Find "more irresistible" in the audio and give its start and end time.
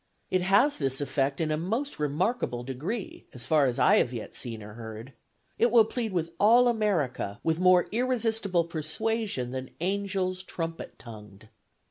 7.59-8.63